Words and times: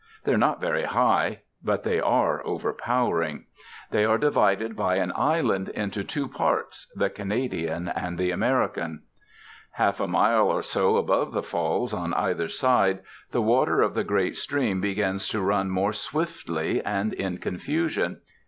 They 0.23 0.33
are 0.33 0.37
not 0.39 0.59
very 0.59 0.85
high, 0.85 1.41
but 1.63 1.83
they 1.83 1.99
are 1.99 2.43
overpowering. 2.43 3.45
They 3.91 4.03
are 4.03 4.17
divided 4.17 4.75
by 4.75 4.95
an 4.95 5.13
island 5.15 5.69
into 5.69 6.03
two 6.03 6.27
parts, 6.27 6.91
the 6.95 7.07
Canadian 7.11 7.87
and 7.87 8.17
the 8.17 8.31
American. 8.31 9.03
Half 9.73 9.99
a 9.99 10.07
mile 10.07 10.47
or 10.47 10.63
so 10.63 10.95
above 10.97 11.33
the 11.33 11.43
Falls, 11.43 11.93
on 11.93 12.15
either 12.15 12.49
side, 12.49 13.01
the 13.29 13.43
water 13.43 13.81
of 13.83 13.93
the 13.93 14.03
great 14.03 14.35
stream 14.35 14.81
begins 14.81 15.27
to 15.27 15.39
run 15.39 15.69
more 15.69 15.93
swiftly 15.93 16.83
and 16.83 17.13
in 17.13 17.37
confusion. 17.37 18.21